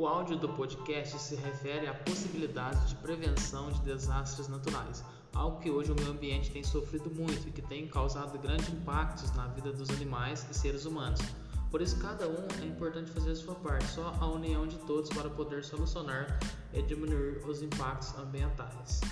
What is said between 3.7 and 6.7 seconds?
de desastres naturais, algo que hoje o meio ambiente tem